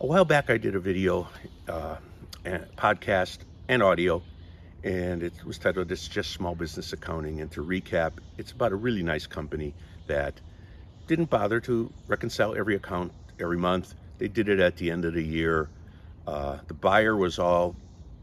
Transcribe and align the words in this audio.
A 0.00 0.06
while 0.06 0.24
back, 0.24 0.48
I 0.48 0.58
did 0.58 0.76
a 0.76 0.78
video, 0.78 1.26
uh, 1.66 1.96
and 2.44 2.64
podcast, 2.76 3.38
and 3.66 3.82
audio, 3.82 4.22
and 4.84 5.24
it 5.24 5.32
was 5.44 5.58
titled 5.58 5.90
"It's 5.90 6.06
Just 6.06 6.30
Small 6.30 6.54
Business 6.54 6.92
Accounting." 6.92 7.40
And 7.40 7.50
to 7.50 7.64
recap, 7.64 8.12
it's 8.36 8.52
about 8.52 8.70
a 8.70 8.76
really 8.76 9.02
nice 9.02 9.26
company 9.26 9.74
that 10.06 10.40
didn't 11.08 11.30
bother 11.30 11.58
to 11.62 11.92
reconcile 12.06 12.54
every 12.54 12.76
account 12.76 13.10
every 13.40 13.56
month. 13.56 13.96
They 14.18 14.28
did 14.28 14.48
it 14.48 14.60
at 14.60 14.76
the 14.76 14.92
end 14.92 15.04
of 15.04 15.14
the 15.14 15.24
year. 15.24 15.68
Uh, 16.28 16.58
the 16.68 16.74
buyer 16.74 17.16
was 17.16 17.40
all 17.40 17.74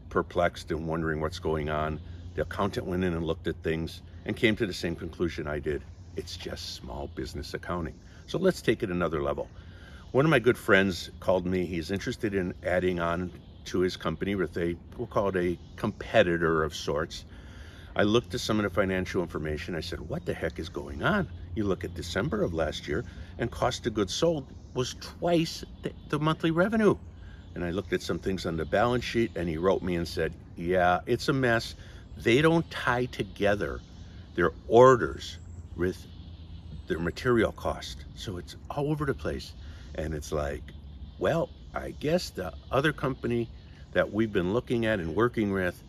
perplexed 0.08 0.70
and 0.70 0.88
wondering 0.88 1.20
what's 1.20 1.40
going 1.40 1.68
on. 1.68 2.00
The 2.36 2.42
accountant 2.42 2.86
went 2.86 3.04
in 3.04 3.12
and 3.12 3.26
looked 3.26 3.48
at 3.48 3.56
things 3.62 4.00
and 4.24 4.34
came 4.34 4.56
to 4.56 4.66
the 4.66 4.72
same 4.72 4.96
conclusion 4.96 5.46
I 5.46 5.58
did. 5.58 5.82
It's 6.16 6.38
just 6.38 6.74
small 6.74 7.08
business 7.08 7.52
accounting. 7.52 7.98
So 8.28 8.38
let's 8.38 8.62
take 8.62 8.82
it 8.82 8.90
another 8.90 9.22
level. 9.22 9.50
One 10.12 10.24
of 10.24 10.30
my 10.30 10.38
good 10.38 10.56
friends 10.56 11.10
called 11.20 11.46
me. 11.46 11.66
He's 11.66 11.90
interested 11.90 12.34
in 12.34 12.54
adding 12.62 13.00
on 13.00 13.32
to 13.66 13.80
his 13.80 13.96
company 13.96 14.34
with 14.36 14.56
a, 14.56 14.76
we'll 14.96 15.08
call 15.08 15.28
it 15.28 15.36
a 15.36 15.58
competitor 15.74 16.62
of 16.62 16.74
sorts. 16.74 17.24
I 17.96 18.04
looked 18.04 18.32
at 18.32 18.40
some 18.40 18.58
of 18.58 18.62
the 18.62 18.70
financial 18.70 19.20
information. 19.20 19.74
I 19.74 19.80
said, 19.80 20.00
what 20.00 20.24
the 20.24 20.32
heck 20.32 20.58
is 20.58 20.68
going 20.68 21.02
on? 21.02 21.28
You 21.54 21.64
look 21.64 21.82
at 21.82 21.94
December 21.94 22.42
of 22.42 22.54
last 22.54 22.86
year, 22.86 23.04
and 23.38 23.50
cost 23.50 23.86
of 23.86 23.94
goods 23.94 24.14
sold 24.14 24.46
was 24.74 24.94
twice 25.00 25.64
the, 25.82 25.92
the 26.08 26.18
monthly 26.20 26.50
revenue. 26.50 26.96
And 27.54 27.64
I 27.64 27.70
looked 27.70 27.92
at 27.92 28.00
some 28.00 28.18
things 28.18 28.46
on 28.46 28.56
the 28.56 28.64
balance 28.64 29.04
sheet, 29.04 29.32
and 29.34 29.48
he 29.48 29.56
wrote 29.56 29.82
me 29.82 29.96
and 29.96 30.06
said, 30.06 30.32
yeah, 30.56 31.00
it's 31.06 31.28
a 31.28 31.32
mess. 31.32 31.74
They 32.16 32.40
don't 32.40 32.70
tie 32.70 33.06
together 33.06 33.80
their 34.34 34.52
orders 34.68 35.38
with 35.74 36.06
their 36.86 37.00
material 37.00 37.52
cost. 37.52 38.04
So 38.14 38.36
it's 38.36 38.56
all 38.70 38.90
over 38.90 39.04
the 39.04 39.14
place. 39.14 39.54
And 39.96 40.14
it's 40.14 40.32
like, 40.32 40.62
well, 41.18 41.48
I 41.74 41.90
guess 41.90 42.30
the 42.30 42.52
other 42.70 42.92
company 42.92 43.48
that 43.92 44.12
we've 44.12 44.32
been 44.32 44.52
looking 44.52 44.86
at 44.86 45.00
and 45.00 45.14
working 45.14 45.52
with 45.52 45.82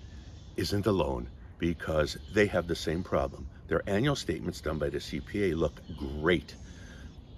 isn't 0.55 0.85
alone 0.85 1.29
because 1.59 2.17
they 2.33 2.47
have 2.47 2.67
the 2.67 2.75
same 2.75 3.03
problem. 3.03 3.47
Their 3.67 3.83
annual 3.87 4.15
statements 4.15 4.61
done 4.61 4.77
by 4.77 4.89
the 4.89 4.99
CPA 4.99 5.55
look 5.55 5.81
great. 5.97 6.55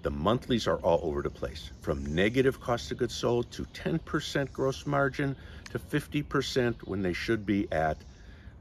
The 0.02 0.10
monthlies 0.10 0.66
are 0.66 0.78
all 0.78 1.00
over 1.02 1.22
the 1.22 1.30
place 1.30 1.70
from 1.80 2.14
negative 2.14 2.60
cost 2.60 2.90
of 2.90 2.98
goods 2.98 3.14
sold 3.14 3.50
to 3.52 3.64
10% 3.64 4.52
gross 4.52 4.86
margin 4.86 5.36
to 5.70 5.78
50% 5.78 6.86
when 6.86 7.02
they 7.02 7.12
should 7.12 7.44
be 7.44 7.70
at, 7.70 7.98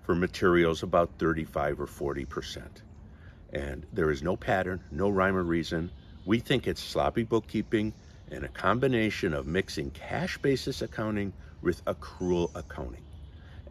for 0.04 0.16
materials, 0.16 0.84
about 0.84 1.12
35 1.20 1.80
or 1.80 1.88
40%. 1.88 2.62
And 3.54 3.86
there 3.94 4.12
is 4.12 4.22
no 4.22 4.36
pattern, 4.36 4.82
no 4.92 5.10
rhyme 5.10 5.36
or 5.36 5.44
reason. 5.44 5.92
We 6.30 6.38
think 6.38 6.68
it's 6.68 6.84
sloppy 6.84 7.24
bookkeeping 7.24 7.92
and 8.30 8.44
a 8.44 8.50
combination 8.50 9.34
of 9.34 9.48
mixing 9.48 9.90
cash 9.90 10.38
basis 10.38 10.84
accounting 10.84 11.34
with 11.64 11.84
accrual 11.86 12.52
accounting. 12.54 13.02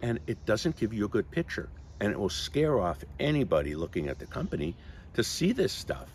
And 0.03 0.19
it 0.27 0.45
doesn't 0.45 0.75
give 0.75 0.93
you 0.93 1.05
a 1.05 1.09
good 1.09 1.31
picture. 1.31 1.69
And 2.01 2.11
it 2.11 2.19
will 2.19 2.29
scare 2.29 2.81
off 2.81 3.05
anybody 3.21 3.77
looking 3.77 4.09
at 4.09 4.19
the 4.19 4.27
company 4.27 4.75
to 5.15 5.23
see 5.23 5.53
this 5.53 5.73
stuff. 5.73 6.09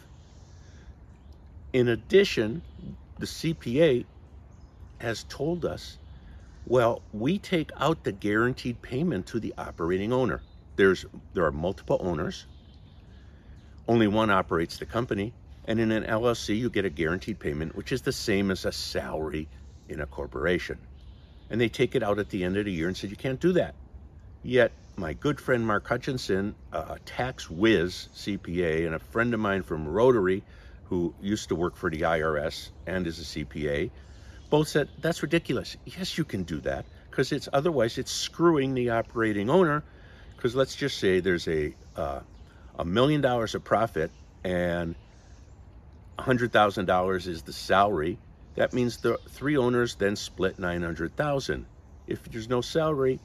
In 1.72 1.88
addition, 1.88 2.62
the 3.20 3.26
CPA 3.26 4.04
has 4.98 5.24
told 5.30 5.64
us 5.64 5.98
well, 6.68 7.02
we 7.14 7.40
take 7.40 7.72
out 7.78 8.04
the 8.04 8.12
guaranteed 8.12 8.82
payment 8.82 9.28
to 9.28 9.40
the 9.40 9.54
operating 9.58 10.12
owner. 10.12 10.42
There's 10.76 11.06
there 11.34 11.46
are 11.46 11.54
multiple 11.54 12.00
owners. 12.02 12.48
Only 13.88 14.08
one 14.08 14.30
operates 14.30 14.78
the 14.78 14.86
company, 14.86 15.32
and 15.66 15.80
in 15.80 15.92
an 15.92 16.04
LLC, 16.04 16.58
you 16.58 16.70
get 16.70 16.86
a 16.86 16.90
guaranteed 16.90 17.40
payment, 17.40 17.76
which 17.76 17.92
is 17.92 18.02
the 18.02 18.12
same 18.12 18.52
as 18.52 18.66
a 18.66 18.72
salary 18.72 19.48
in 19.88 20.02
a 20.02 20.06
corporation. 20.06 20.78
And 21.50 21.60
they 21.60 21.70
take 21.70 21.96
it 21.96 22.04
out 22.04 22.20
at 22.20 22.30
the 22.30 22.44
end 22.44 22.58
of 22.58 22.66
the 22.66 22.72
year 22.72 22.88
and 22.88 22.98
said, 22.98 23.10
you 23.10 23.16
can't 23.16 23.40
do 23.40 23.54
that. 23.54 23.76
Yet, 24.44 24.72
my 24.96 25.14
good 25.14 25.40
friend 25.40 25.66
Mark 25.66 25.88
Hutchinson, 25.88 26.56
a 26.72 27.00
tax 27.06 27.50
whiz 27.50 28.10
CPA, 28.16 28.86
and 28.86 28.96
a 28.96 29.00
friend 29.00 29.34
of 29.34 29.40
mine 29.40 29.64
from 29.64 29.88
Rotary, 29.88 30.44
who 30.86 31.14
used 31.22 31.50
to 31.50 31.56
work 31.56 31.76
for 31.76 31.90
the 31.90 32.02
IRS 32.02 32.70
and 32.86 33.08
is 33.08 33.20
a 33.20 33.24
CPA, 33.24 33.90
both 34.50 34.68
said, 34.68 34.90
that's 35.00 35.24
ridiculous. 35.24 35.78
Yes, 35.86 36.18
you 36.18 36.24
can 36.24 36.44
do 36.44 36.60
that 36.62 36.86
because 37.10 37.32
it's 37.32 37.48
otherwise 37.54 37.98
it's 37.98 38.12
screwing 38.12 38.74
the 38.74 38.90
operating 38.90 39.50
owner. 39.50 39.84
Because 40.36 40.56
let's 40.56 40.76
just 40.76 40.98
say 40.98 41.20
there's 41.22 41.48
a 41.48 41.74
uh, 41.96 42.20
a 42.78 42.84
million 42.84 43.22
dollars 43.22 43.56
of 43.56 43.64
profit 43.64 44.12
and 44.44 44.96
$100,000 46.24 47.28
is 47.28 47.42
the 47.42 47.52
salary. 47.52 48.18
That 48.56 48.74
means 48.74 48.98
the 48.98 49.18
three 49.30 49.58
owners 49.58 49.96
then 49.96 50.16
split 50.16 50.58
900,000. 50.58 51.66
If 52.08 52.24
there's 52.24 52.48
no 52.48 52.62
salary, 52.62 53.20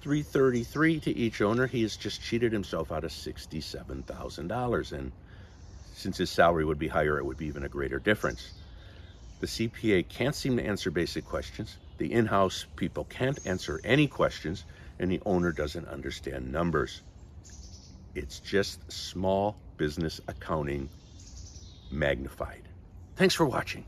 333 0.00 1.00
to 1.00 1.16
each 1.16 1.40
owner, 1.40 1.66
he 1.66 1.82
has 1.82 1.96
just 1.96 2.22
cheated 2.22 2.52
himself 2.52 2.92
out 2.92 3.04
of 3.04 3.10
$67,000 3.10 4.92
and 4.92 5.12
since 5.94 6.18
his 6.18 6.30
salary 6.30 6.64
would 6.64 6.78
be 6.78 6.86
higher, 6.86 7.18
it 7.18 7.24
would 7.24 7.38
be 7.38 7.46
even 7.46 7.64
a 7.64 7.68
greater 7.68 7.98
difference. 7.98 8.52
The 9.40 9.46
CPA 9.46 10.08
can't 10.08 10.34
seem 10.34 10.56
to 10.56 10.64
answer 10.64 10.90
basic 10.90 11.24
questions. 11.24 11.76
The 11.96 12.12
in-house 12.12 12.66
people 12.76 13.04
can't 13.04 13.38
answer 13.46 13.80
any 13.82 14.06
questions 14.06 14.64
and 14.98 15.10
the 15.10 15.20
owner 15.24 15.50
doesn't 15.50 15.88
understand 15.88 16.52
numbers. 16.52 17.02
It's 18.14 18.38
just 18.40 18.92
small 18.92 19.56
business 19.76 20.20
accounting 20.28 20.88
magnified. 21.90 22.68
Thanks 23.16 23.34
for 23.34 23.46
watching. 23.46 23.84